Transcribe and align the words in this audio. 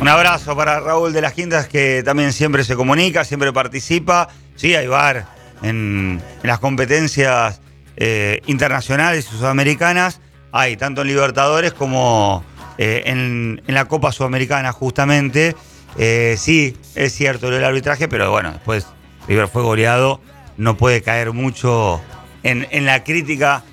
Un 0.00 0.08
abrazo 0.08 0.56
para 0.56 0.80
Raúl 0.80 1.12
de 1.12 1.20
las 1.20 1.34
Quintas 1.34 1.68
que 1.68 2.02
también 2.02 2.32
siempre 2.32 2.64
se 2.64 2.74
comunica, 2.74 3.24
siempre 3.24 3.52
participa. 3.52 4.28
Sí, 4.56 4.74
hay 4.74 4.86
bar 4.86 5.26
en, 5.62 6.22
las 6.42 6.58
competencias 6.58 7.60
eh, 7.96 8.40
internacionales 8.46 9.28
y 9.30 9.36
sudamericanas. 9.36 10.20
Hay 10.52 10.76
tanto 10.76 11.02
en 11.02 11.08
Libertadores 11.08 11.74
como 11.74 12.44
eh, 12.78 13.02
en, 13.06 13.62
la 13.66 13.84
Copa 13.86 14.10
Sudamericana 14.10 14.72
justamente. 14.72 15.54
Eh, 15.98 16.36
sí, 16.38 16.76
es 16.94 17.14
cierto 17.14 17.48
el 17.48 17.62
arbitraje, 17.62 18.08
pero 18.08 18.30
bueno, 18.30 18.52
después 18.52 18.86
River 19.28 19.48
fue 19.48 19.62
goleado. 19.62 20.20
No 20.56 20.76
puede 20.76 21.02
caer 21.02 21.32
mucho 21.32 22.00
en 22.42 22.86
la 22.86 23.04
crítica 23.04 23.64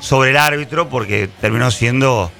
sobre 0.00 0.30
el 0.30 0.36
árbitro 0.36 0.88
porque 0.88 1.28
terminó 1.40 1.70
siendo 1.70 2.30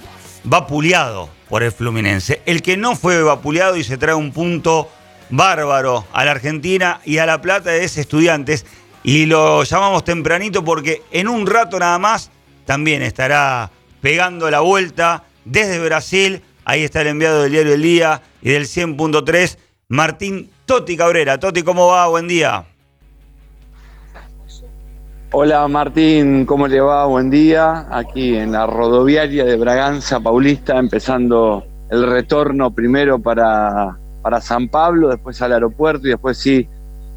vapuleado 0.47 1.29
por 1.49 1.63
el 1.63 1.73
Fluminense. 1.73 2.41
El 2.47 2.63
que 2.63 2.77
no 2.77 2.97
fue 2.97 3.23
vapuleado 3.23 3.77
y 3.77 3.85
se 3.85 3.99
trae 3.99 4.15
un 4.15 4.33
punto 4.33 4.89
bárbaro 5.29 6.07
a 6.13 6.25
la 6.25 6.31
Argentina 6.31 7.01
y 7.05 7.19
a 7.19 7.27
La 7.27 7.43
Plata 7.43 7.75
es 7.75 7.99
Estudiantes. 7.99 8.65
Y 9.03 9.27
lo 9.27 9.63
llamamos 9.65 10.05
tempranito 10.05 10.65
porque 10.65 11.03
en 11.11 11.29
un 11.29 11.47
rato 11.47 11.79
nada 11.79 11.99
más 11.99 12.31
también 12.65 13.03
estará 13.03 13.71
pegando 14.01 14.51
la 14.51 14.61
vuelta 14.61 15.25
desde 15.45 15.79
Brasil. 15.79 16.43
Ahí 16.65 16.83
está 16.83 17.03
el 17.03 17.09
enviado 17.09 17.43
del 17.43 17.53
diario 17.53 17.75
El 17.75 17.83
Día 17.83 18.23
y 18.43 18.51
del 18.51 18.65
100.3, 18.65 19.59
Martín 19.89 20.51
Toti 20.65 20.97
Cabrera. 20.97 21.39
Toti, 21.39 21.63
¿cómo 21.63 21.89
va? 21.89 22.09
Buen 22.09 22.27
día. 22.27 22.67
Hola 25.33 25.67
Martín, 25.67 26.47
¿cómo 26.47 26.69
le 26.69 26.81
va? 26.81 27.05
Buen 27.07 27.31
día. 27.31 27.87
Aquí 27.91 28.37
en 28.37 28.53
la 28.53 28.65
rodoviaria 28.65 29.45
de 29.45 29.57
Braganza 29.57 30.21
Paulista, 30.21 30.79
empezando 30.79 31.67
el 31.91 32.07
retorno 32.07 32.71
primero 32.71 33.19
para, 33.19 33.97
para 34.23 34.41
San 34.41 34.69
Pablo, 34.69 35.09
después 35.09 35.43
al 35.43 35.53
aeropuerto 35.53 36.07
y 36.07 36.11
después 36.11 36.39
sí, 36.39 36.69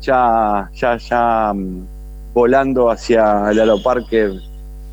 ya, 0.01 0.71
ya, 0.73 0.97
ya 0.97 1.53
mm, 1.53 1.85
volando 2.33 2.89
hacia 2.89 3.51
el 3.51 3.59
aeroparque 3.59 4.39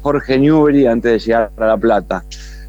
Jorge 0.02 0.38
Newbery 0.38 0.86
antes 0.86 1.12
de 1.12 1.18
llegar 1.18 1.50
a 1.56 1.66
La 1.68 1.76
Plata. 1.78 2.22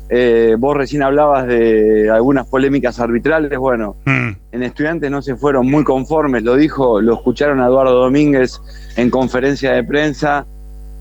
Eh, 0.10 0.56
vos 0.58 0.78
recién 0.78 1.04
hablabas 1.04 1.48
de 1.48 2.10
algunas 2.10 2.48
polémicas 2.48 3.00
arbitrales. 3.00 3.58
Bueno, 3.58 3.98
Mm, 4.06 4.30
en 4.54 4.64
Estudiantes 4.64 5.12
no 5.12 5.22
se 5.22 5.36
fueron 5.36 5.70
muy 5.70 5.84
conformes, 5.84 6.44
lo 6.44 6.56
dijo, 6.56 7.02
lo 7.02 7.16
escucharon 7.16 7.60
a 7.60 7.66
Eduardo 7.66 7.94
Domínguez 7.94 8.62
en 8.96 9.10
conferencia 9.10 9.74
de 9.74 9.84
prensa 9.84 10.46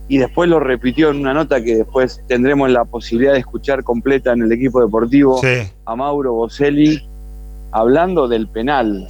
y 0.08 0.18
después 0.18 0.48
lo 0.50 0.58
repitió 0.58 1.10
en 1.10 1.18
una 1.18 1.32
nota 1.32 1.62
que 1.62 1.76
después 1.76 2.20
tendremos 2.26 2.70
la 2.70 2.84
posibilidad 2.84 3.32
de 3.32 3.40
escuchar 3.40 3.84
completa 3.84 4.32
en 4.32 4.42
el 4.42 4.52
equipo 4.52 4.80
deportivo 4.80 5.38
sí. 5.38 5.70
a 5.84 5.96
Mauro 5.96 6.32
Boselli 6.32 7.00
hablando 7.70 8.26
del 8.26 8.48
penal. 8.48 9.08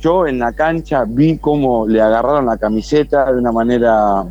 Yo 0.00 0.26
en 0.26 0.38
la 0.38 0.52
cancha 0.52 1.04
vi 1.06 1.38
cómo 1.38 1.86
le 1.86 2.00
agarraron 2.00 2.46
la 2.46 2.58
camiseta 2.58 3.32
de 3.32 3.38
una 3.38 3.52
manera 3.52 4.24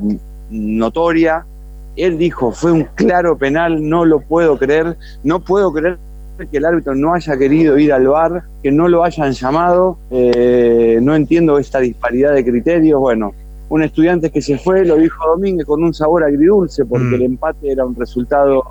notoria. 0.50 1.46
Él 1.98 2.18
dijo, 2.18 2.52
fue 2.52 2.72
un 2.72 2.84
claro 2.96 3.38
penal, 3.38 3.88
no 3.88 4.06
lo 4.06 4.20
puedo 4.22 4.58
creer, 4.58 4.96
no 5.24 5.40
puedo 5.40 5.74
creer 5.74 5.98
que 6.52 6.58
el 6.58 6.66
árbitro 6.66 6.94
no 6.94 7.16
haya 7.16 7.36
querido 7.38 7.78
ir 7.80 7.92
al 7.92 8.08
bar, 8.08 8.44
que 8.62 8.72
no 8.72 8.88
lo 8.88 9.04
hayan 9.04 9.32
llamado, 9.32 9.98
eh, 10.12 11.00
no 11.02 11.16
entiendo 11.16 11.58
esta 11.58 11.80
disparidad 11.80 12.34
de 12.34 12.46
criterios. 12.46 13.00
Bueno, 13.00 13.34
un 13.70 13.82
estudiante 13.82 14.30
que 14.30 14.42
se 14.42 14.58
fue, 14.60 14.86
lo 14.86 14.96
dijo 14.96 15.28
Domínguez, 15.28 15.66
con 15.66 15.84
un 15.84 15.94
sabor 15.94 16.24
agridulce, 16.24 16.86
porque 16.86 17.06
Mm. 17.06 17.14
el 17.16 17.22
empate 17.24 17.72
era 17.72 17.86
un 17.86 17.96
resultado 17.96 18.64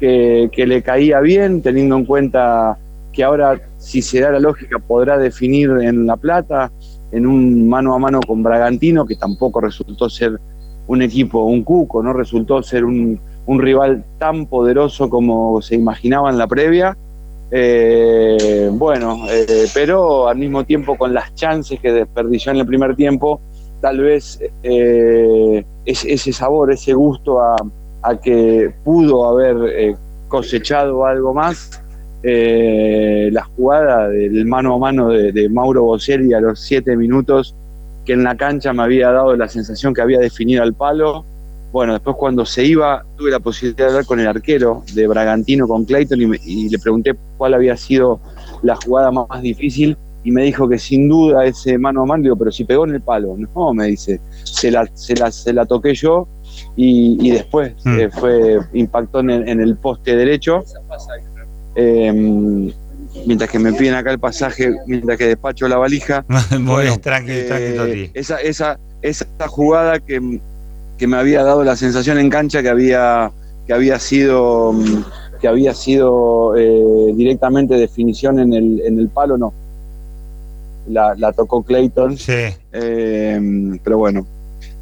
que, 0.00 0.48
que 0.50 0.66
le 0.66 0.82
caía 0.82 1.20
bien, 1.20 1.60
teniendo 1.62 1.96
en 1.96 2.06
cuenta 2.06 2.78
que 3.12 3.22
ahora, 3.22 3.60
si 3.76 4.00
se 4.00 4.20
da 4.20 4.30
la 4.30 4.40
lógica, 4.40 4.78
podrá 4.78 5.18
definir 5.18 5.70
en 5.82 6.06
La 6.06 6.16
Plata, 6.16 6.72
en 7.12 7.26
un 7.26 7.68
mano 7.68 7.94
a 7.94 7.98
mano 7.98 8.20
con 8.26 8.42
Bragantino, 8.42 9.04
que 9.04 9.16
tampoco 9.16 9.60
resultó 9.60 10.08
ser 10.08 10.40
un 10.86 11.02
equipo, 11.02 11.44
un 11.44 11.62
cuco, 11.62 12.02
no 12.02 12.12
resultó 12.12 12.62
ser 12.62 12.84
un, 12.84 13.20
rival 13.46 14.04
tan 14.18 14.46
poderoso 14.46 15.10
como 15.10 15.60
se 15.60 15.74
imaginaba 15.74 16.30
en 16.30 16.38
la 16.38 16.46
previa. 16.46 16.96
Eh, 17.50 18.70
bueno, 18.72 19.26
eh, 19.30 19.66
pero 19.74 20.28
al 20.28 20.38
mismo 20.38 20.64
tiempo 20.64 20.96
con 20.96 21.12
las 21.12 21.34
chances 21.34 21.78
que 21.80 21.92
desperdició 21.92 22.52
en 22.52 22.58
el 22.58 22.66
primer 22.66 22.96
tiempo, 22.96 23.40
tal 23.82 24.00
vez 24.00 24.40
eh, 24.62 25.64
es- 25.84 26.04
ese 26.04 26.32
sabor, 26.32 26.72
ese 26.72 26.94
gusto 26.94 27.40
a, 27.40 27.56
que 28.22 28.72
pudo 28.84 29.28
haber 29.28 29.96
cosechado 30.28 31.04
algo 31.04 31.34
más. 31.34 31.78
la 32.22 33.44
jugada 33.56 34.08
del 34.08 34.46
mano 34.46 34.74
a 34.74 34.78
mano 34.78 35.08
de, 35.08 35.32
de 35.32 35.48
Mauro 35.48 35.82
Boselli 35.84 36.32
a 36.34 36.40
los 36.40 36.60
siete 36.60 36.96
minutos, 36.96 37.54
que 38.04 38.12
en 38.14 38.24
la 38.24 38.36
cancha 38.36 38.72
me 38.72 38.82
había 38.82 39.10
dado 39.10 39.36
la 39.36 39.48
sensación 39.48 39.94
que 39.94 40.00
había 40.02 40.18
definido 40.18 40.62
al 40.62 40.74
palo. 40.74 41.24
Bueno, 41.72 41.94
después 41.94 42.16
cuando 42.16 42.44
se 42.44 42.64
iba, 42.64 43.02
tuve 43.16 43.30
la 43.30 43.40
posibilidad 43.40 43.86
de 43.86 43.90
hablar 43.92 44.04
con 44.06 44.20
el 44.20 44.26
arquero 44.26 44.82
de 44.94 45.06
Bragantino, 45.06 45.66
con 45.66 45.84
Clayton, 45.86 46.20
y, 46.20 46.26
me- 46.26 46.40
y 46.44 46.68
le 46.68 46.78
pregunté 46.78 47.14
cuál 47.38 47.54
había 47.54 47.76
sido 47.76 48.20
la 48.62 48.76
jugada 48.76 49.10
más, 49.10 49.26
más 49.28 49.40
difícil, 49.40 49.96
y 50.24 50.30
me 50.30 50.42
dijo 50.42 50.68
que 50.68 50.78
sin 50.78 51.08
duda 51.08 51.44
ese 51.46 51.78
mano 51.78 52.02
a 52.02 52.06
mano, 52.06 52.22
digo, 52.24 52.36
pero 52.36 52.52
si 52.52 52.64
pegó 52.64 52.84
en 52.84 52.94
el 52.94 53.00
palo, 53.00 53.34
no, 53.56 53.72
me 53.72 53.86
dice, 53.86 54.20
se 54.44 54.70
la, 54.70 54.86
se 54.94 55.14
la, 55.16 55.30
se 55.32 55.52
la 55.52 55.64
toqué 55.64 55.94
yo, 55.94 56.28
y, 56.76 57.16
y 57.26 57.30
después 57.30 57.72
Mm. 57.84 57.98
eh, 58.00 58.10
fue 58.10 58.58
impactó 58.74 59.20
en 59.20 59.30
el, 59.30 59.48
en 59.48 59.60
el 59.60 59.76
poste 59.76 60.14
derecho. 60.14 60.62
Eh, 61.74 62.72
mientras 63.24 63.50
que 63.50 63.58
me 63.58 63.72
piden 63.72 63.94
acá 63.94 64.10
el 64.10 64.18
pasaje, 64.18 64.72
mientras 64.86 65.16
que 65.18 65.26
despacho 65.28 65.68
la 65.68 65.76
valija, 65.78 66.24
Bueno, 66.60 66.98
tranqui, 66.98 67.32
eh, 67.32 67.72
tranqui, 67.76 68.10
esa, 68.14 68.36
esa, 68.40 68.78
esa 69.02 69.26
jugada 69.48 70.00
que, 70.00 70.40
que 70.98 71.06
me 71.06 71.16
había 71.16 71.42
dado 71.42 71.64
la 71.64 71.76
sensación 71.76 72.18
en 72.18 72.30
cancha 72.30 72.62
que 72.62 72.68
había, 72.68 73.30
que 73.66 73.72
había 73.72 73.98
sido, 73.98 74.74
que 75.40 75.48
había 75.48 75.74
sido 75.74 76.54
eh, 76.56 77.12
directamente 77.14 77.74
definición 77.74 78.38
en 78.38 78.52
el, 78.54 78.80
en 78.84 78.98
el 78.98 79.08
palo, 79.08 79.36
no. 79.38 79.52
La, 80.88 81.14
la 81.16 81.32
tocó 81.32 81.62
Clayton, 81.62 82.18
Sí. 82.18 82.32
eh, 82.72 83.40
pero 83.84 83.98
bueno. 83.98 84.26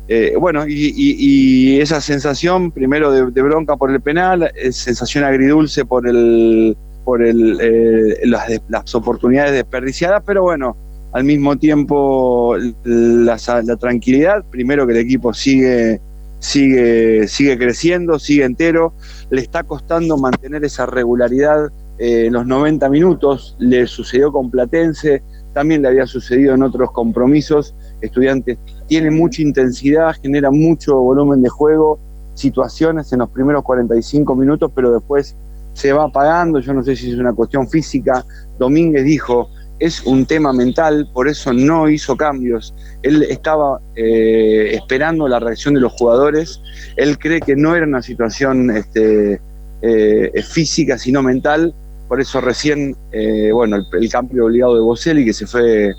Eh, 0.08 0.34
bueno, 0.40 0.66
y, 0.66 0.72
y- 0.96 1.74
y 1.76 1.80
esa 1.80 2.00
sensación, 2.00 2.72
primero 2.72 3.12
de, 3.12 3.30
de 3.30 3.42
bronca 3.42 3.76
por 3.76 3.90
el 3.92 4.00
penal, 4.00 4.50
eh, 4.56 4.72
sensación 4.72 5.22
agridulce 5.24 5.84
por 5.84 6.08
el 6.08 6.76
por 7.10 7.24
eh, 7.24 8.20
las, 8.22 8.48
las 8.68 8.94
oportunidades 8.94 9.52
desperdiciadas, 9.52 10.22
pero 10.24 10.42
bueno, 10.44 10.76
al 11.10 11.24
mismo 11.24 11.58
tiempo 11.58 12.56
la, 12.84 13.36
la 13.64 13.76
tranquilidad, 13.76 14.44
primero 14.48 14.86
que 14.86 14.92
el 14.92 15.00
equipo 15.00 15.34
sigue, 15.34 16.00
sigue, 16.38 17.26
sigue 17.26 17.58
creciendo, 17.58 18.20
sigue 18.20 18.44
entero, 18.44 18.92
le 19.30 19.40
está 19.40 19.64
costando 19.64 20.18
mantener 20.18 20.64
esa 20.64 20.86
regularidad 20.86 21.72
eh, 21.98 22.28
los 22.30 22.46
90 22.46 22.88
minutos, 22.90 23.56
le 23.58 23.88
sucedió 23.88 24.30
con 24.30 24.48
Platense, 24.48 25.20
también 25.52 25.82
le 25.82 25.88
había 25.88 26.06
sucedido 26.06 26.54
en 26.54 26.62
otros 26.62 26.92
compromisos, 26.92 27.74
estudiantes 28.02 28.56
tiene 28.86 29.10
mucha 29.10 29.42
intensidad, 29.42 30.14
genera 30.22 30.52
mucho 30.52 30.94
volumen 30.94 31.42
de 31.42 31.48
juego, 31.48 31.98
situaciones 32.34 33.12
en 33.12 33.18
los 33.18 33.30
primeros 33.30 33.64
45 33.64 34.36
minutos, 34.36 34.70
pero 34.72 34.92
después 34.92 35.34
se 35.72 35.92
va 35.92 36.04
apagando, 36.04 36.60
yo 36.60 36.74
no 36.74 36.82
sé 36.82 36.96
si 36.96 37.10
es 37.10 37.18
una 37.18 37.32
cuestión 37.32 37.68
física, 37.68 38.24
Domínguez 38.58 39.04
dijo, 39.04 39.48
es 39.80 40.02
un 40.04 40.26
tema 40.26 40.52
mental, 40.52 41.08
por 41.12 41.26
eso 41.26 41.52
no 41.52 41.88
hizo 41.88 42.16
cambios, 42.16 42.74
él 43.02 43.22
estaba 43.22 43.80
eh, 43.96 44.74
esperando 44.74 45.26
la 45.26 45.40
reacción 45.40 45.74
de 45.74 45.80
los 45.80 45.92
jugadores, 45.92 46.60
él 46.96 47.18
cree 47.18 47.40
que 47.40 47.56
no 47.56 47.74
era 47.74 47.86
una 47.86 48.02
situación 48.02 48.70
este, 48.70 49.40
eh, 49.80 50.42
física, 50.42 50.98
sino 50.98 51.22
mental, 51.22 51.74
por 52.08 52.20
eso 52.20 52.40
recién, 52.40 52.94
eh, 53.12 53.50
bueno, 53.52 53.78
el, 53.92 54.10
cambio 54.10 54.46
obligado 54.46 54.74
de 54.74 54.82
Boselli, 54.82 55.24
que 55.24 55.32
se 55.32 55.46
fue 55.46 55.94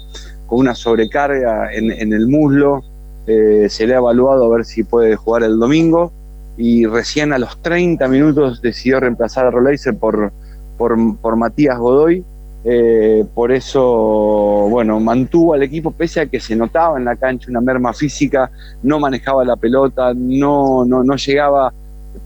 con 0.46 0.60
una 0.60 0.76
sobrecarga 0.76 1.74
en, 1.74 1.92
en 1.92 2.14
el 2.14 2.28
muslo, 2.28 2.84
se 3.26 3.88
le 3.88 3.94
ha 3.94 3.98
evaluado 3.98 4.44
a 4.46 4.58
ver 4.58 4.66
si 4.66 4.84
puede 4.84 5.16
jugar 5.16 5.44
el 5.44 5.58
domingo, 5.58 6.12
y 6.58 6.86
recién 6.86 7.34
a 7.34 7.38
los 7.38 7.62
30 7.62 8.08
minutos 8.08 8.62
decidió 8.62 9.00
reemplazar 9.00 9.46
a 9.46 9.52
Roleiser 9.52 9.98
por, 9.98 10.32
por, 10.78 10.98
por 11.18 11.36
Matías 11.36 11.78
Godoy. 11.78 12.24
Eh, 12.64 13.26
por 13.34 13.52
eso, 13.52 13.82
bueno, 14.70 15.00
mantuvo 15.00 15.56
al 15.56 15.64
equipo 15.64 15.90
pese 15.90 16.22
a 16.22 16.26
que 16.28 16.40
se 16.40 16.56
notaba 16.56 17.00
en 17.00 17.06
la 17.06 17.16
cancha 17.16 17.50
una 17.50 17.60
merma 17.60 17.92
física, 17.92 18.52
no 18.84 19.00
manejaba 19.00 19.44
la 19.44 19.56
pelota, 19.56 20.14
no, 20.14 20.86
no, 20.86 21.04
no 21.04 21.16
llegaba 21.16 21.74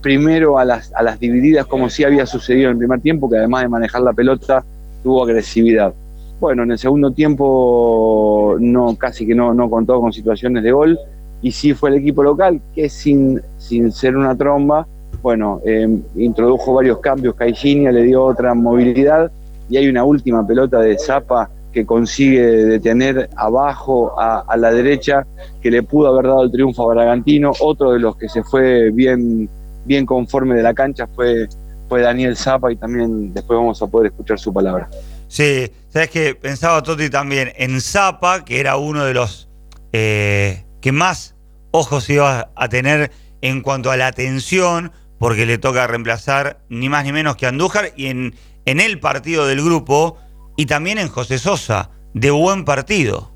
primero 0.01 0.59
a 0.59 0.65
las, 0.65 0.91
a 0.93 1.03
las 1.03 1.19
divididas 1.19 1.65
como 1.67 1.89
sí 1.89 2.03
había 2.03 2.25
sucedido 2.25 2.65
en 2.65 2.73
el 2.73 2.77
primer 2.79 2.99
tiempo, 2.99 3.29
que 3.29 3.37
además 3.37 3.61
de 3.61 3.69
manejar 3.69 4.01
la 4.01 4.11
pelota 4.11 4.63
tuvo 5.03 5.23
agresividad. 5.23 5.93
Bueno, 6.39 6.63
en 6.63 6.71
el 6.71 6.77
segundo 6.77 7.11
tiempo 7.11 8.57
no, 8.59 8.95
casi 8.97 9.25
que 9.25 9.35
no, 9.35 9.53
no 9.53 9.69
contó 9.69 10.01
con 10.01 10.11
situaciones 10.11 10.63
de 10.63 10.71
gol 10.71 10.99
y 11.45 11.51
sí 11.51 11.75
fue 11.75 11.91
el 11.91 11.97
equipo 11.97 12.23
local 12.23 12.59
que 12.73 12.89
sin, 12.89 13.39
sin 13.59 13.91
ser 13.91 14.17
una 14.17 14.35
tromba, 14.35 14.87
bueno, 15.21 15.61
eh, 15.63 15.87
introdujo 16.15 16.73
varios 16.73 16.97
cambios, 16.97 17.35
Caixinha 17.35 17.91
le 17.91 18.01
dio 18.01 18.23
otra 18.23 18.55
movilidad 18.55 19.31
y 19.69 19.77
hay 19.77 19.87
una 19.87 20.03
última 20.03 20.45
pelota 20.45 20.79
de 20.79 20.97
Zapa 20.97 21.51
que 21.71 21.85
consigue 21.85 22.41
detener 22.41 23.29
abajo 23.35 24.19
a, 24.19 24.39
a, 24.39 24.57
la 24.57 24.71
derecha, 24.71 25.27
que 25.61 25.69
le 25.69 25.83
pudo 25.83 26.07
haber 26.07 26.25
dado 26.25 26.41
el 26.45 26.51
triunfo 26.51 26.89
a 26.89 26.95
Bragantino. 26.95 27.51
Otro 27.59 27.91
de 27.91 27.99
los 27.99 28.17
que 28.17 28.27
se 28.27 28.41
fue 28.41 28.89
bien, 28.89 29.47
bien 29.85 30.03
conforme 30.07 30.55
de 30.55 30.63
la 30.63 30.73
cancha 30.73 31.05
fue, 31.13 31.47
fue 31.87 32.01
Daniel 32.01 32.35
Zapa 32.35 32.71
y 32.71 32.75
también 32.75 33.35
después 33.35 33.59
vamos 33.59 33.79
a 33.83 33.85
poder 33.85 34.07
escuchar 34.07 34.39
su 34.39 34.51
palabra. 34.51 34.89
Sí, 35.27 35.69
sabes 35.89 36.09
que 36.09 36.33
pensaba 36.33 36.81
Toti 36.81 37.11
también 37.11 37.51
en 37.55 37.79
Zapa, 37.81 38.43
que 38.43 38.59
era 38.59 38.77
uno 38.77 39.05
de 39.05 39.13
los 39.13 39.47
eh, 39.93 40.63
que 40.81 40.91
más 40.91 41.34
ojos 41.75 42.09
iba 42.09 42.49
a 42.55 42.69
tener 42.69 43.11
en 43.41 43.61
cuanto 43.61 43.91
a 43.91 43.97
la 43.97 44.07
atención, 44.07 44.91
porque 45.19 45.45
le 45.45 45.57
toca 45.57 45.87
reemplazar 45.87 46.59
ni 46.69 46.89
más 46.89 47.03
ni 47.03 47.11
menos 47.11 47.35
que 47.35 47.45
Andújar 47.45 47.91
y 47.95 48.07
en, 48.07 48.35
en 48.65 48.79
el 48.79 48.99
partido 48.99 49.45
del 49.45 49.63
grupo 49.63 50.17
y 50.55 50.65
también 50.65 50.97
en 50.97 51.09
José 51.09 51.37
Sosa, 51.37 51.89
de 52.13 52.31
buen 52.31 52.65
partido. 52.65 53.31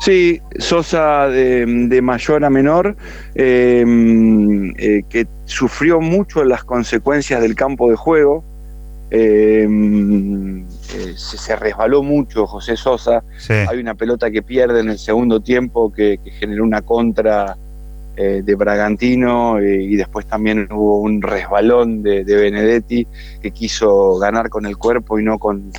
Sí, 0.00 0.40
Sosa 0.58 1.28
de, 1.28 2.00
mayor 2.02 2.44
a 2.44 2.50
menor, 2.50 2.96
eh, 3.34 3.84
eh, 4.78 5.02
que 5.10 5.26
sufrió 5.44 6.00
mucho 6.00 6.44
las 6.44 6.62
consecuencias 6.62 7.42
del 7.42 7.56
campo 7.56 7.90
de 7.90 7.96
juego. 7.96 8.44
Eh, 9.10 9.66
se, 10.88 11.16
se, 11.16 11.56
resbaló 11.56 12.02
mucho 12.02 12.46
José 12.46 12.76
Sosa. 12.76 13.22
Sí. 13.38 13.52
Hay 13.52 13.78
una 13.78 13.94
pelota 13.94 14.30
que 14.30 14.42
pierde 14.42 14.80
en 14.80 14.90
el 14.90 14.98
segundo 14.98 15.40
tiempo 15.40 15.92
que, 15.92 16.18
que 16.22 16.30
generó 16.30 16.64
una 16.64 16.82
contra 16.82 17.56
de 18.16 18.54
Bragantino 18.56 19.62
y 19.62 19.94
después 19.94 20.26
también 20.26 20.66
hubo 20.72 20.98
un 20.98 21.22
resbalón 21.22 22.02
de, 22.02 22.24
de, 22.24 22.34
Benedetti 22.34 23.06
que 23.40 23.52
quiso 23.52 24.18
ganar 24.18 24.48
con 24.48 24.66
el 24.66 24.76
cuerpo 24.76 25.20
y 25.20 25.22
no 25.22 25.38
con, 25.38 25.70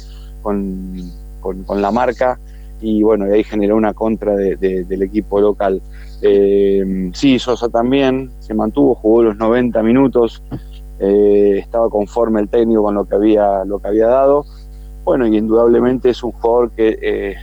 con, 0.42 1.12
con, 1.42 1.64
con 1.66 1.82
la 1.82 1.92
marca 1.92 2.40
y 2.82 3.04
bueno, 3.04 3.28
y 3.28 3.32
ahí 3.32 3.44
generó 3.44 3.76
una 3.76 3.94
contra 3.94 4.36
de, 4.36 4.56
de, 4.56 4.84
del 4.86 5.04
equipo 5.04 5.42
local. 5.42 5.82
Eh, 6.22 7.12
sí, 7.14 7.40
Sosa 7.40 7.70
también 7.70 8.32
se 8.40 8.54
mantuvo, 8.54 8.96
jugó 8.96 9.24
los 9.24 9.38
90 9.38 9.82
minutos, 9.84 10.42
eh, 11.00 11.58
estaba 11.60 11.90
conforme 11.90 12.42
el 12.42 12.50
técnico 12.50 12.84
con 12.84 12.96
lo 12.96 13.06
que 13.06 13.16
había, 13.16 13.66
lo 13.66 13.80
que 13.80 13.88
había 13.88 14.08
dado. 14.08 14.46
Bueno, 15.10 15.26
y 15.26 15.38
indudablemente 15.38 16.12
es 16.12 16.22
un 16.22 16.34
jugador 16.34 16.70
que, 16.70 17.00
eh, 17.02 17.36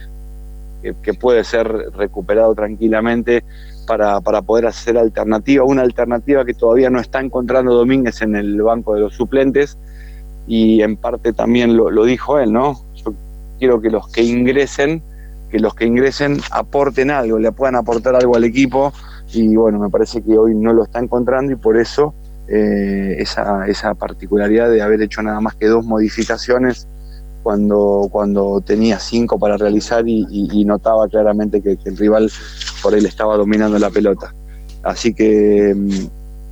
que, 0.83 0.95
que, 1.03 1.15
puede 1.15 1.43
ser 1.43 1.67
recuperado 1.97 2.55
tranquilamente 2.55 3.43
para, 3.89 4.21
para 4.21 4.41
poder 4.41 4.67
hacer 4.67 4.97
alternativa, 4.97 5.65
una 5.65 5.83
alternativa 5.83 6.45
que 6.45 6.55
todavía 6.55 6.91
no 6.91 7.01
está 7.01 7.19
encontrando 7.19 7.75
Domínguez 7.75 8.23
en 8.23 8.37
el 8.37 8.63
banco 8.63 8.95
de 8.95 9.01
los 9.01 9.15
suplentes 9.15 9.77
y 10.47 10.81
en 10.81 10.97
parte 10.97 11.33
también 11.33 11.77
lo, 11.77 11.91
lo 11.91 12.05
dijo 12.05 12.39
él, 12.39 12.53
¿no? 12.53 12.85
Yo 13.05 13.13
quiero 13.59 13.81
que 13.81 13.91
los 13.91 14.13
que 14.13 14.23
ingresen 14.23 15.03
que 15.51 15.59
los 15.59 15.75
que 15.75 15.87
ingresen 15.87 16.39
aporten 16.53 17.11
algo, 17.11 17.41
le 17.41 17.51
puedan 17.51 17.75
aportar 17.75 18.15
algo 18.15 18.37
al 18.37 18.45
equipo 18.45 18.93
y 19.33 19.57
bueno, 19.57 19.81
me 19.81 19.91
parece 19.91 20.23
que 20.23 20.39
hoy 20.39 20.55
no 20.55 20.73
lo 20.73 20.85
está 20.85 21.01
encontrando 21.01 21.51
y 21.51 21.57
por 21.57 21.77
eso 21.77 22.15
eh, 22.47 23.17
esa, 23.19 23.67
esa 23.67 23.93
particularidad 23.95 24.71
de 24.71 24.83
haber 24.83 25.03
hecho 25.03 25.21
nada 25.21 25.41
más 25.41 25.57
que 25.57 25.67
dos 25.67 25.85
modificaciones 25.85 26.87
cuando, 27.47 28.09
cuando 28.11 28.61
tenía 28.61 28.99
cinco 28.99 29.39
para 29.39 29.57
realizar 29.57 30.09
y, 30.09 30.27
y, 30.29 30.49
y 30.53 30.65
notaba 30.65 31.07
claramente 31.07 31.63
que, 31.63 31.77
que, 31.77 31.91
el 31.91 31.97
rival 31.97 32.29
por 32.83 32.93
él 32.93 33.07
estaba 33.07 33.37
dominando 33.37 33.79
la 33.79 33.89
pelota. 33.89 34.35
Así 34.83 35.15
que, 35.15 35.73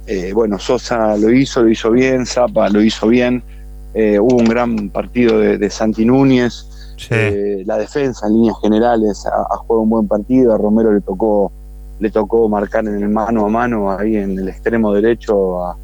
eh, 0.07 0.33
bueno, 0.33 0.57
Sosa 0.61 1.17
lo 1.17 1.33
hizo, 1.33 1.65
lo 1.65 1.69
hizo 1.69 1.91
bien, 1.91 2.25
Zapa 2.27 2.69
lo 2.69 2.81
hizo 2.81 3.09
bien, 3.09 3.43
eh, 3.93 4.21
hubo 4.21 4.37
un 4.37 4.45
gran 4.45 4.89
partido 4.91 5.41
de, 5.41 5.59
de 5.59 5.69
Santi 5.69 6.05
Núñez, 6.05 6.71
Sí. 6.97 7.09
Eh, 7.11 7.65
la 7.67 7.77
defensa 7.77 8.29
en 8.29 8.35
líneas 8.35 8.57
generales 8.63 9.27
ha, 9.27 9.53
ha, 9.53 9.57
jugado 9.57 9.81
un 9.81 9.91
buen 9.91 10.07
partido, 10.07 10.55
a 10.55 10.59
Romero 10.59 10.93
le 10.93 11.01
tocó, 11.01 11.51
le 11.99 12.09
tocó 12.09 12.49
marcar 12.49 12.87
en 12.87 13.03
el 13.03 13.09
mano 13.09 13.47
a 13.47 13.49
mano 13.49 13.91
ahí 13.91 14.17
en 14.17 14.39
el 14.39 14.49
extremo 14.49 14.95
derecho 14.95 15.67
a, 15.67 15.77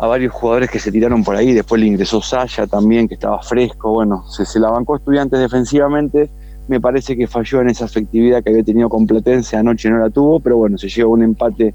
a 0.00 0.06
varios 0.06 0.32
jugadores 0.32 0.70
que 0.70 0.78
se 0.78 0.90
tiraron 0.90 1.22
por 1.22 1.36
ahí, 1.36 1.52
después 1.52 1.80
le 1.80 1.86
ingresó 1.86 2.22
Saya 2.22 2.66
también, 2.66 3.06
que 3.06 3.14
estaba 3.14 3.42
fresco, 3.42 3.92
bueno, 3.92 4.24
se, 4.28 4.46
se 4.46 4.58
la 4.58 4.70
bancó 4.70 4.96
estudiantes 4.96 5.38
defensivamente, 5.38 6.30
me 6.68 6.80
parece 6.80 7.16
que 7.16 7.26
falló 7.26 7.60
en 7.60 7.68
esa 7.68 7.84
efectividad 7.84 8.42
que 8.42 8.50
había 8.50 8.62
tenido 8.62 8.88
con 8.88 9.06
Platense, 9.06 9.56
anoche 9.56 9.90
no 9.90 9.98
la 9.98 10.08
tuvo, 10.08 10.40
pero 10.40 10.56
bueno, 10.56 10.78
se 10.78 10.88
llevó 10.88 11.12
un 11.12 11.22
empate 11.22 11.74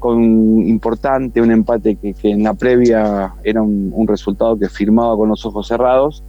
con 0.00 0.20
importante, 0.66 1.40
un 1.40 1.52
empate 1.52 1.94
que, 1.94 2.14
que 2.14 2.30
en 2.30 2.42
la 2.42 2.54
previa 2.54 3.34
era 3.44 3.62
un, 3.62 3.92
un 3.94 4.08
resultado 4.08 4.58
que 4.58 4.68
firmaba 4.68 5.16
con 5.16 5.28
los 5.28 5.46
ojos 5.46 5.68
cerrados, 5.68 6.24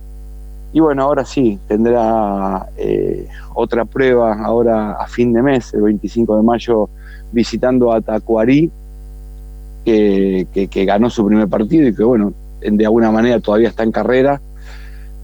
y 0.74 0.80
bueno, 0.80 1.04
ahora 1.04 1.24
sí, 1.26 1.60
tendrá 1.68 2.68
eh, 2.78 3.28
otra 3.56 3.86
prueba 3.86 4.44
ahora 4.44 4.94
a 4.94 5.08
fin 5.08 5.32
de 5.32 5.42
mes, 5.42 5.74
el 5.74 5.82
25 5.82 6.38
de 6.38 6.44
mayo, 6.44 6.90
visitando 7.32 7.92
a 7.92 8.02
Tacuarí, 8.02 8.72
que, 9.84 10.86
ganó 10.86 11.10
su 11.10 11.26
primer 11.26 11.48
partido 11.48 11.88
y 11.88 11.96
que 11.96 12.04
bueno, 12.04 12.34
de 12.62 12.86
alguna 12.86 13.12
manera 13.12 13.40
todavía 13.40 13.70
está 13.70 13.84
en 13.84 13.92
carrera. 13.92 14.42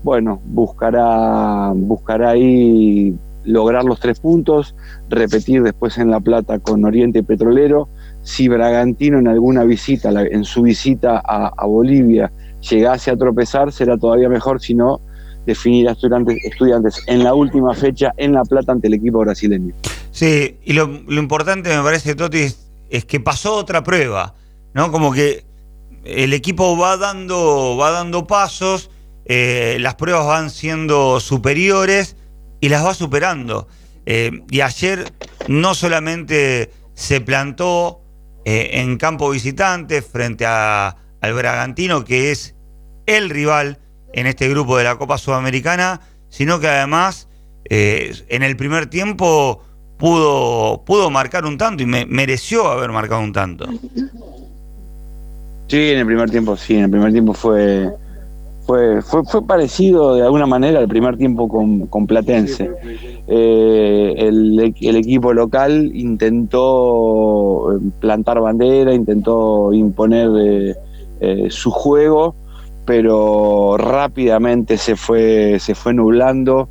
Bueno, 0.04 0.42
buscará, 0.46 1.72
buscará 1.76 2.32
ahí 2.32 3.16
lograr 3.44 3.84
los 3.84 4.00
tres 4.00 4.20
puntos, 4.20 4.76
repetir 5.10 5.64
después 5.64 5.98
en 5.98 6.12
La 6.12 6.20
Plata 6.20 6.60
con 6.60 6.86
Oriente 6.86 7.24
Petrolero. 7.24 7.90
Si 8.24 8.48
Bragantino 8.48 9.20
en 9.20 9.28
alguna 9.28 9.64
visita, 9.64 10.10
en 10.10 10.44
su 10.44 10.64
visita 10.64 11.22
a, 11.26 11.66
Bolivia, 11.66 12.32
llegase 12.70 13.12
a 13.12 13.18
tropezar, 13.18 13.72
será 13.72 13.98
todavía 13.98 14.30
mejor, 14.30 14.62
si 14.62 14.76
no, 14.76 15.02
definir 15.46 15.88
a 15.90 15.94
estudiantes, 15.94 16.38
estudiantes 16.44 17.02
en 17.08 17.24
la 17.24 17.34
última 17.34 17.74
fecha 17.74 18.14
en 18.18 18.34
La 18.34 18.44
Plata 18.44 18.74
ante 18.74 18.88
el 18.88 18.94
equipo 18.94 19.20
brasileño. 19.20 19.74
Sí, 20.12 20.58
y 20.64 20.74
lo, 20.74 20.90
importante 21.08 21.76
me 21.76 21.82
parece, 21.84 22.16
Toti, 22.16 22.48
es, 22.90 23.06
que 23.06 23.20
pasó 23.20 23.56
otra 23.56 23.84
prueba, 23.84 24.36
¿no? 24.74 24.92
Como 24.92 25.12
que 25.12 25.46
el 26.04 26.34
equipo 26.34 26.78
va 26.78 26.98
dando, 26.98 27.78
va 27.78 27.92
dando 27.92 28.26
pasos, 28.28 28.90
eh, 29.26 29.78
las 29.80 29.96
pruebas 29.96 30.26
van 30.26 30.50
siendo 30.50 31.20
superiores 31.20 32.16
y 32.62 32.70
las 32.70 32.86
va 32.86 32.94
superando. 32.94 33.68
Eh, 34.06 34.44
y 34.50 34.62
ayer 34.62 35.12
no 35.48 35.76
solamente 35.76 36.72
se 36.94 37.22
plantó 37.22 38.02
eh, 38.46 38.72
en 38.74 38.98
campo 38.98 39.30
visitante 39.30 40.02
frente 40.02 40.46
a, 40.46 40.96
al 41.22 41.34
Bragantino, 41.34 42.04
que 42.06 42.32
es 42.32 42.56
el 43.06 43.30
rival, 43.30 43.80
en 44.12 44.26
este 44.26 44.50
grupo 44.50 44.76
de 44.78 44.84
la 44.86 44.98
Copa 44.98 45.20
Sudamericana, 45.20 46.02
sino 46.30 46.60
que 46.60 46.68
además 46.68 47.28
en 47.72 48.42
el 48.42 48.58
primer 48.58 48.88
tiempo 48.88 49.64
pudo, 50.00 50.84
pudo 50.86 51.12
marcar 51.12 51.46
un 51.46 51.60
tanto 51.60 51.84
y 51.84 51.86
me, 51.86 52.08
mereció 52.08 52.68
haber 52.68 52.92
marcado 52.92 53.22
un 53.22 53.34
tanto. 53.34 53.70
Sí, 55.70 55.92
en 55.92 56.00
el 56.00 56.06
primer 56.08 56.32
tiempo 56.32 56.58
sí, 56.58 56.76
en 56.76 56.86
el 56.86 56.90
primer 56.90 57.12
tiempo 57.12 57.32
fue, 57.34 57.92
fue, 58.66 59.04
fue, 59.04 59.24
fue 59.24 59.46
parecido 59.46 60.16
de 60.16 60.24
alguna 60.24 60.48
manera 60.48 60.80
al 60.80 60.88
primer 60.88 61.16
tiempo 61.16 61.48
con, 61.48 61.86
con 61.86 62.08
Platense. 62.08 62.72
Eh, 63.28 64.16
el, 64.18 64.74
el, 64.82 64.96
equipo 64.96 65.32
local 65.32 65.92
intentó 65.94 67.72
eh, 67.72 67.80
plantar 68.00 68.40
bandera, 68.42 68.96
intentó 68.96 69.72
imponer 69.72 70.30
eh, 70.42 70.76
eh, 71.20 71.48
su 71.50 71.70
juego 71.70 72.34
pero 72.84 73.78
rápidamente 73.78 74.76
se 74.78 74.96
fue, 74.96 75.60
se 75.60 75.76
fue 75.76 75.94
nublando. 75.94 76.70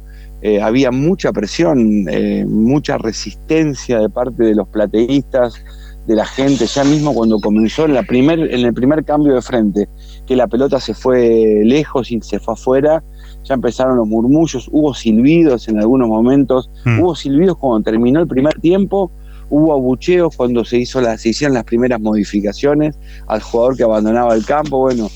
Había 0.60 0.90
mucha 0.90 1.32
presión, 1.32 2.06
mucha 2.48 2.98
resistencia 2.98 4.00
de 4.00 4.08
parte 4.08 4.42
de 4.42 4.56
los 4.56 4.66
plateístas, 4.66 5.62
de 6.08 6.16
la 6.16 6.24
gente, 6.24 6.66
ya 6.66 6.84
mismo 6.84 7.12
cuando 7.12 7.38
comenzó 7.38 7.84
en, 7.84 7.92
la 7.92 8.02
primer, 8.02 8.40
en 8.40 8.64
el 8.64 8.72
primer 8.72 9.04
cambio 9.04 9.34
de 9.34 9.42
frente, 9.42 9.90
que 10.26 10.36
la 10.36 10.46
pelota 10.46 10.80
se 10.80 10.94
fue 10.94 11.60
lejos 11.64 12.10
y 12.10 12.18
se 12.22 12.40
fue 12.40 12.54
afuera, 12.54 13.04
ya 13.44 13.54
empezaron 13.54 13.98
los 13.98 14.08
murmullos, 14.08 14.70
hubo 14.72 14.94
silbidos 14.94 15.68
en 15.68 15.78
algunos 15.78 16.08
momentos, 16.08 16.70
mm. 16.86 17.00
hubo 17.00 17.14
silbidos 17.14 17.58
cuando 17.58 17.84
terminó 17.84 18.20
el 18.20 18.26
primer 18.26 18.54
tiempo, 18.54 19.12
hubo 19.50 19.74
abucheos 19.74 20.34
cuando 20.34 20.64
se, 20.64 20.78
hizo 20.78 21.02
la, 21.02 21.18
se 21.18 21.28
hicieron 21.28 21.54
las 21.54 21.64
primeras 21.64 22.00
modificaciones 22.00 22.98
al 23.26 23.42
jugador 23.42 23.76
que 23.76 23.82
abandonaba 23.82 24.34
el 24.34 24.46
campo, 24.46 24.78
bueno, 24.78 25.10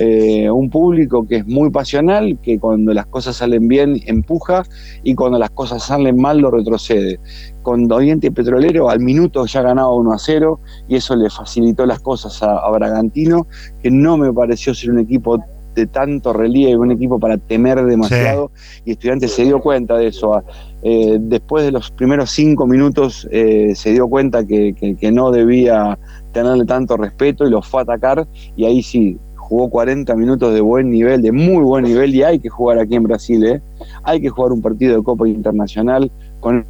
Eh, 0.00 0.50
un 0.50 0.70
público 0.70 1.26
que 1.26 1.36
es 1.36 1.46
muy 1.46 1.70
pasional, 1.70 2.38
que 2.42 2.58
cuando 2.58 2.92
las 2.94 3.06
cosas 3.06 3.36
salen 3.36 3.68
bien 3.68 4.00
empuja 4.06 4.62
y 5.02 5.14
cuando 5.14 5.38
las 5.38 5.50
cosas 5.50 5.82
salen 5.82 6.16
mal 6.20 6.38
lo 6.38 6.50
retrocede. 6.50 7.18
Con 7.62 7.90
Oriente 7.90 8.30
Petrolero 8.30 8.88
al 8.90 9.00
minuto 9.00 9.44
ya 9.46 9.62
ganaba 9.62 9.92
1 9.94 10.12
a 10.12 10.18
0 10.18 10.60
y 10.88 10.96
eso 10.96 11.16
le 11.16 11.28
facilitó 11.30 11.84
las 11.86 12.00
cosas 12.00 12.42
a, 12.42 12.58
a 12.58 12.70
Bragantino, 12.70 13.46
que 13.82 13.90
no 13.90 14.16
me 14.16 14.32
pareció 14.32 14.74
ser 14.74 14.90
un 14.90 15.00
equipo 15.00 15.38
de 15.74 15.86
tanto 15.86 16.32
relieve, 16.32 16.76
un 16.76 16.90
equipo 16.90 17.20
para 17.20 17.36
temer 17.38 17.84
demasiado, 17.84 18.50
y 18.84 18.92
Estudiantes 18.92 19.32
se 19.32 19.44
dio 19.44 19.60
cuenta 19.60 19.96
de 19.96 20.08
eso. 20.08 20.42
Eh, 20.82 21.18
después 21.20 21.64
de 21.64 21.70
los 21.72 21.90
primeros 21.92 22.30
cinco 22.30 22.66
minutos 22.66 23.28
eh, 23.30 23.72
se 23.76 23.92
dio 23.92 24.08
cuenta 24.08 24.44
que, 24.46 24.74
que- 24.74 24.96
que 24.96 25.12
no 25.12 25.30
debía 25.30 25.98
tenerle 26.32 26.64
tanto 26.64 26.96
respeto 26.96 27.46
y 27.46 27.50
los 27.50 27.66
fue 27.66 27.80
a 27.80 27.82
atacar, 27.84 28.26
y 28.56 28.64
ahí 28.64 28.82
sí, 28.82 29.18
jugó 29.48 29.70
40 29.70 30.14
minutos 30.14 30.52
de 30.52 30.60
buen 30.60 30.90
nivel, 30.90 31.22
de 31.22 31.32
muy 31.32 31.62
buen 31.62 31.84
nivel, 31.84 32.14
y 32.14 32.22
hay 32.22 32.38
que 32.38 32.50
jugar 32.50 32.78
aquí 32.78 32.96
en 32.96 33.04
Brasil, 33.04 33.44
¿eh? 33.46 33.62
hay 34.02 34.20
que 34.20 34.28
jugar 34.28 34.52
un 34.52 34.60
partido 34.60 34.96
de 34.96 35.02
Copa 35.02 35.26
Internacional 35.26 36.10
con 36.40 36.66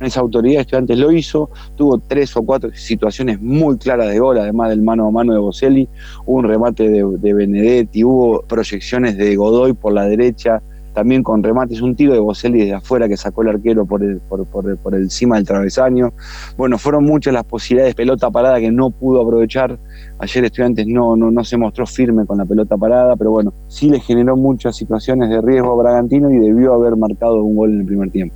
esa 0.00 0.20
autoridad, 0.20 0.60
Estudiantes 0.60 0.98
lo 0.98 1.12
hizo, 1.12 1.48
tuvo 1.76 1.98
tres 1.98 2.36
o 2.36 2.42
cuatro 2.42 2.70
situaciones 2.74 3.40
muy 3.40 3.78
claras 3.78 4.10
de 4.10 4.18
gol, 4.18 4.38
además 4.38 4.68
del 4.68 4.82
mano 4.82 5.06
a 5.06 5.10
mano 5.10 5.32
de 5.32 5.38
Boselli, 5.38 5.88
hubo 6.26 6.38
un 6.38 6.44
remate 6.44 6.90
de 6.90 7.32
Benedetti, 7.32 8.04
hubo 8.04 8.42
proyecciones 8.42 9.16
de 9.16 9.34
Godoy 9.36 9.72
por 9.72 9.94
la 9.94 10.04
derecha, 10.04 10.60
también 10.94 11.22
con 11.22 11.42
remates, 11.42 11.82
un 11.82 11.94
tiro 11.96 12.14
de 12.14 12.20
Boselli 12.20 12.60
desde 12.60 12.74
afuera 12.74 13.08
que 13.08 13.16
sacó 13.16 13.42
el 13.42 13.48
arquero 13.48 13.84
por, 13.84 14.00
por, 14.20 14.46
por, 14.46 14.76
por 14.78 14.94
encima 14.94 15.36
del 15.36 15.44
travesaño. 15.44 16.12
Bueno, 16.56 16.78
fueron 16.78 17.04
muchas 17.04 17.34
las 17.34 17.44
posibilidades 17.44 17.90
de 17.90 17.96
pelota 17.96 18.30
parada 18.30 18.60
que 18.60 18.70
no 18.70 18.90
pudo 18.90 19.20
aprovechar. 19.20 19.78
Ayer 20.18 20.44
Estudiantes 20.44 20.86
no, 20.86 21.16
no, 21.16 21.30
no 21.30 21.44
se 21.44 21.56
mostró 21.56 21.86
firme 21.86 22.24
con 22.24 22.38
la 22.38 22.44
pelota 22.46 22.76
parada, 22.76 23.16
pero 23.16 23.32
bueno, 23.32 23.52
sí 23.68 23.90
le 23.90 24.00
generó 24.00 24.36
muchas 24.36 24.76
situaciones 24.76 25.28
de 25.28 25.42
riesgo 25.42 25.72
a 25.72 25.82
Bragantino 25.82 26.30
y 26.30 26.38
debió 26.38 26.74
haber 26.74 26.96
marcado 26.96 27.42
un 27.42 27.56
gol 27.56 27.72
en 27.72 27.80
el 27.80 27.86
primer 27.86 28.10
tiempo. 28.10 28.34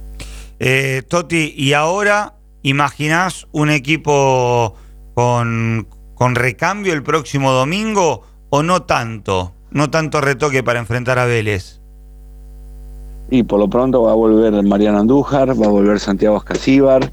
Eh, 0.59 1.03
Toti, 1.09 1.55
y 1.57 1.73
ahora 1.73 2.35
imaginás 2.63 3.47
un 3.53 3.71
equipo 3.71 4.75
con, 5.15 5.87
con 6.15 6.35
recambio 6.35 6.93
el 6.93 7.05
próximo 7.05 7.53
domingo 7.53 8.23
o 8.51 8.63
no 8.63 8.83
tanto? 8.83 9.55
No 9.71 9.91
tanto 9.91 10.21
retoque 10.21 10.63
para 10.63 10.79
enfrentar 10.79 11.19
a 11.19 11.27
Vélez. 11.27 11.78
Y 13.31 13.43
por 13.43 13.61
lo 13.61 13.69
pronto 13.69 14.03
va 14.03 14.13
a 14.13 14.15
volver 14.15 14.63
Mariano 14.63 14.99
Andújar, 14.99 15.51
va 15.61 15.67
a 15.67 15.71
volver 15.71 16.01
Santiago 16.01 16.37
Escasíbar. 16.39 17.11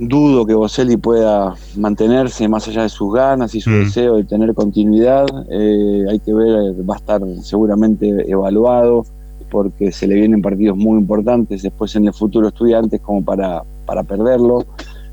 Dudo 0.00 0.46
que 0.46 0.54
Boselli 0.54 0.96
pueda 0.96 1.54
mantenerse 1.76 2.46
más 2.48 2.68
allá 2.68 2.82
de 2.82 2.88
sus 2.88 3.12
ganas 3.12 3.54
y 3.54 3.60
su 3.60 3.70
Mm. 3.70 3.84
deseo 3.84 4.16
de 4.16 4.24
tener 4.24 4.54
continuidad. 4.54 5.26
Eh, 5.50 6.04
hay 6.08 6.20
que 6.20 6.32
ver, 6.32 6.88
va 6.88 6.94
a 6.94 6.98
estar 6.98 7.20
seguramente 7.42 8.30
evaluado 8.30 9.04
porque 9.50 9.90
se 9.90 10.06
le 10.06 10.14
vienen 10.16 10.42
partidos 10.42 10.76
muy 10.76 10.98
importantes 10.98 11.62
después 11.62 11.96
en 11.96 12.06
el 12.06 12.12
futuro 12.12 12.48
estudiantes 12.48 13.00
como 13.00 13.24
para, 13.24 13.62
para 13.86 14.04
perderlo. 14.04 14.66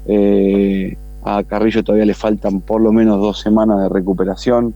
Eh, 0.08 0.96
a 1.24 1.42
Carrillo 1.44 1.84
todavía 1.84 2.06
le 2.06 2.14
faltan 2.14 2.60
por 2.62 2.82
lo 2.82 2.92
menos 2.92 3.20
dos 3.20 3.40
semanas 3.40 3.82
de 3.82 3.90
recuperación. 3.90 4.76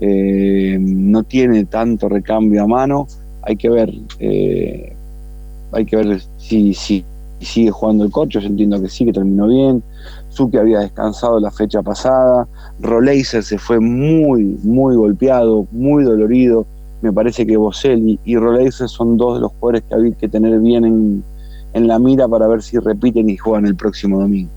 Eh, 0.00 0.78
no 0.80 1.24
tiene 1.24 1.64
tanto 1.64 2.08
recambio 2.08 2.62
a 2.62 2.66
mano. 2.68 3.08
Hay 3.42 3.56
que 3.56 3.70
ver, 3.70 3.92
eh, 4.18 4.94
hay 5.72 5.84
que 5.84 5.96
ver 5.96 6.20
si, 6.38 6.74
si 6.74 7.04
sigue 7.40 7.70
jugando 7.70 8.04
el 8.04 8.10
coche. 8.10 8.40
Yo 8.40 8.46
entiendo 8.46 8.80
que 8.80 8.88
sí, 8.88 9.04
que 9.04 9.12
terminó 9.12 9.46
bien. 9.46 9.82
Suki 10.30 10.56
había 10.56 10.80
descansado 10.80 11.40
la 11.40 11.50
fecha 11.50 11.82
pasada. 11.82 12.46
Roleiser 12.80 13.42
se 13.42 13.58
fue 13.58 13.80
muy, 13.80 14.58
muy 14.62 14.96
golpeado, 14.96 15.66
muy 15.72 16.04
dolorido. 16.04 16.66
Me 17.00 17.12
parece 17.12 17.46
que 17.46 17.56
Boselli 17.56 18.18
y 18.24 18.36
Roleiser 18.36 18.88
son 18.88 19.16
dos 19.16 19.34
de 19.34 19.40
los 19.40 19.52
jugadores 19.52 19.84
que 19.88 19.94
hay 19.94 20.12
que 20.14 20.28
tener 20.28 20.58
bien 20.60 20.84
en, 20.84 21.24
en 21.72 21.88
la 21.88 21.98
mira 21.98 22.26
para 22.26 22.46
ver 22.48 22.62
si 22.62 22.78
repiten 22.78 23.30
y 23.30 23.36
juegan 23.36 23.66
el 23.66 23.76
próximo 23.76 24.20
domingo. 24.20 24.50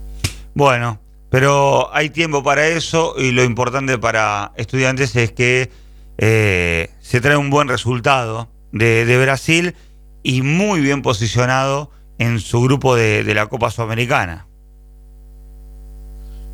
Bueno, 0.54 1.00
pero 1.30 1.94
hay 1.94 2.10
tiempo 2.10 2.44
para 2.44 2.68
eso 2.68 3.14
y 3.18 3.32
lo 3.32 3.44
importante 3.44 3.98
para 3.98 4.52
estudiantes 4.56 5.16
es 5.16 5.32
que 5.32 5.70
eh, 6.18 6.90
se 7.00 7.22
trae 7.22 7.38
un 7.38 7.50
buen 7.50 7.68
resultado 7.68 8.50
de, 8.72 9.18
Brasil 9.22 9.76
y 10.24 10.42
muy 10.42 10.82
bien 10.82 11.02
posicionado 11.02 11.90
en 12.18 12.40
su 12.40 12.62
grupo 12.62 12.96
de, 12.96 13.24
de 13.24 13.34
la 13.34 13.48
Copa 13.48 13.72
Sudamericana. 13.72 14.48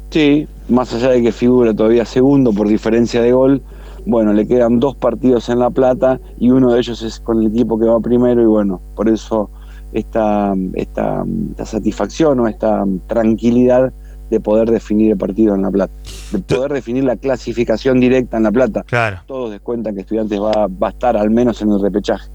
Sí, 0.10 0.48
más 0.70 0.94
allá 0.94 1.10
de 1.10 1.22
que 1.22 1.32
figura 1.32 1.74
todavía 1.74 2.06
segundo 2.06 2.54
por 2.54 2.68
diferencia 2.68 3.22
de 3.22 3.34
gol, 3.34 3.62
bueno, 4.06 4.32
le 4.32 4.48
quedan 4.48 4.80
dos 4.80 4.96
partidos 4.96 5.50
en 5.50 5.60
La 5.60 5.70
Plata 5.70 6.20
y 6.40 6.50
uno 6.50 6.72
de 6.72 6.80
ellos 6.80 7.02
es 7.02 7.20
con 7.20 7.42
el 7.42 7.48
equipo 7.48 7.78
que 7.78 7.86
va 7.86 8.00
primero 8.00 8.42
y 8.42 8.46
bueno, 8.46 8.80
por 8.96 9.10
eso 9.10 9.50
esta, 9.92 10.56
esta, 10.76 11.26
esta 11.52 11.66
satisfacción 11.66 12.40
o 12.40 12.48
esta 12.48 12.86
tranquilidad 13.08 13.92
de 14.30 14.40
poder 14.40 14.70
definir 14.70 15.12
el 15.12 15.18
partido 15.18 15.56
en 15.56 15.62
La 15.62 15.72
Plata, 15.72 15.94
de 16.32 16.40
poder 16.40 16.74
definir 16.74 17.04
la 17.04 17.16
clasificación 17.16 18.00
directa 18.00 18.38
en 18.38 18.44
La 18.44 18.52
Plata. 18.52 18.84
Claro. 18.84 19.22
Todos 19.26 19.52
descuentan 19.52 19.96
que 19.96 20.02
Estudiantes 20.02 20.40
va, 20.40 20.68
va 20.68 20.88
a 20.88 20.92
estar 20.92 21.16
al 21.16 21.30
menos 21.30 21.62
en 21.62 21.72
el 21.72 21.82
repechaje. 21.82 22.30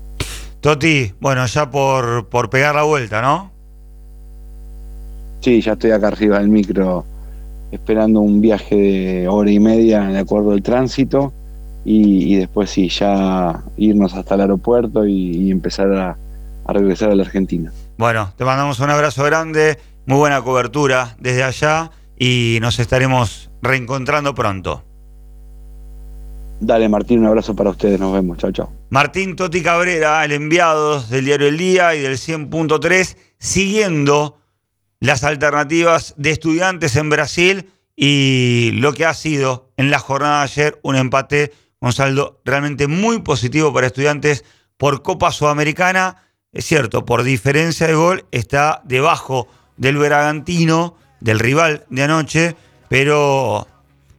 Toti, 0.60 1.12
bueno, 1.20 1.44
ya 1.46 1.70
por, 1.70 2.28
por 2.28 2.48
pegar 2.48 2.74
la 2.74 2.84
vuelta, 2.84 3.20
¿no? 3.20 3.50
Sí, 5.40 5.60
ya 5.60 5.72
estoy 5.72 5.90
acá 5.90 6.08
arriba 6.08 6.38
del 6.38 6.48
micro 6.48 7.04
esperando 7.72 8.20
un 8.20 8.40
viaje 8.40 8.76
de 8.76 9.28
hora 9.28 9.50
y 9.50 9.58
media 9.58 10.02
de 10.02 10.18
acuerdo 10.18 10.52
al 10.52 10.62
tránsito 10.62 11.32
y, 11.84 12.32
y 12.32 12.36
después 12.36 12.70
sí, 12.70 12.88
ya 12.88 13.60
irnos 13.76 14.14
hasta 14.14 14.36
el 14.36 14.42
aeropuerto 14.42 15.04
y, 15.04 15.46
y 15.46 15.50
empezar 15.50 15.92
a, 15.92 16.16
a 16.64 16.72
regresar 16.72 17.10
a 17.10 17.16
la 17.16 17.24
Argentina. 17.24 17.72
Bueno, 17.98 18.32
te 18.36 18.44
mandamos 18.44 18.78
un 18.78 18.90
abrazo 18.90 19.24
grande, 19.24 19.78
muy 20.06 20.18
buena 20.18 20.42
cobertura 20.42 21.16
desde 21.18 21.42
allá 21.42 21.90
y 22.18 22.58
nos 22.60 22.78
estaremos 22.78 23.50
reencontrando 23.62 24.34
pronto. 24.34 24.84
Dale 26.60 26.88
Martín, 26.88 27.20
un 27.20 27.26
abrazo 27.26 27.56
para 27.56 27.70
ustedes, 27.70 27.98
nos 27.98 28.12
vemos, 28.12 28.38
chao, 28.38 28.52
chao. 28.52 28.72
Martín 28.90 29.34
Toti 29.34 29.62
Cabrera, 29.62 30.24
el 30.24 30.32
enviado 30.32 31.00
del 31.00 31.24
diario 31.24 31.48
El 31.48 31.58
Día 31.58 31.94
y 31.96 32.00
del 32.00 32.14
100.3, 32.14 33.16
siguiendo 33.38 34.38
las 35.00 35.24
alternativas 35.24 36.14
de 36.16 36.30
estudiantes 36.30 36.94
en 36.94 37.10
Brasil 37.10 37.70
y 37.96 38.70
lo 38.74 38.92
que 38.92 39.04
ha 39.04 39.14
sido 39.14 39.72
en 39.76 39.90
la 39.90 39.98
jornada 39.98 40.38
de 40.38 40.44
ayer 40.44 40.80
un 40.84 40.94
empate 40.94 41.52
con 41.80 41.92
saldo 41.92 42.40
realmente 42.44 42.86
muy 42.86 43.20
positivo 43.22 43.72
para 43.72 43.88
estudiantes 43.88 44.44
por 44.76 45.02
Copa 45.02 45.32
Sudamericana. 45.32 46.18
Es 46.52 46.64
cierto, 46.64 47.04
por 47.04 47.24
diferencia 47.24 47.88
de 47.88 47.94
gol 47.94 48.24
está 48.30 48.82
debajo 48.84 49.48
del 49.76 49.96
Bragantino, 49.96 50.96
del 51.20 51.38
rival 51.38 51.84
de 51.90 52.02
anoche, 52.02 52.56
pero 52.88 53.66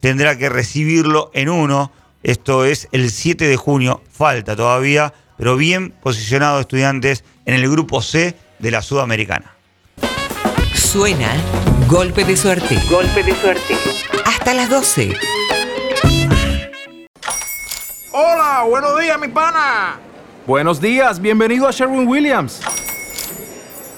tendrá 0.00 0.36
que 0.36 0.48
recibirlo 0.48 1.30
en 1.34 1.48
uno. 1.48 1.92
Esto 2.22 2.64
es 2.64 2.88
el 2.92 3.10
7 3.10 3.46
de 3.46 3.56
junio, 3.56 4.02
falta 4.10 4.56
todavía, 4.56 5.12
pero 5.36 5.56
bien 5.56 5.90
posicionado 6.02 6.60
estudiantes 6.60 7.24
en 7.44 7.54
el 7.54 7.70
grupo 7.70 8.00
C 8.02 8.36
de 8.58 8.70
la 8.70 8.82
Sudamericana. 8.82 9.54
Suena 10.74 11.34
Golpe 11.88 12.24
de 12.24 12.36
Suerte. 12.36 12.80
Golpe 12.88 13.22
de 13.22 13.34
Suerte. 13.34 13.74
Hasta 14.24 14.54
las 14.54 14.70
12. 14.70 15.12
Hola, 18.12 18.64
buenos 18.68 19.00
días, 19.00 19.18
mi 19.18 19.28
pana. 19.28 19.98
Buenos 20.46 20.80
días, 20.80 21.20
bienvenido 21.20 21.66
a 21.66 21.72
Sherwin 21.72 22.06
Williams. 22.06 22.60